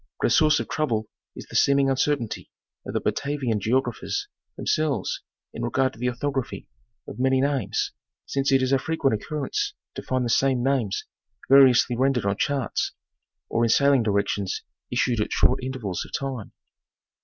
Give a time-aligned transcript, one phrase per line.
[0.19, 1.55] But a source of trouble is the.
[1.55, 2.49] seeming uncertainty
[2.87, 4.27] of the Batavian geographers
[4.57, 5.21] themselves
[5.53, 6.67] in regard to the orthography
[7.07, 7.91] of many names,
[8.25, 11.05] since it is a frequent occurrence to find the same names
[11.49, 12.93] variously rendered on charts,
[13.47, 15.21] or in sailing directions issued.
[15.21, 16.51] at short intervals of time.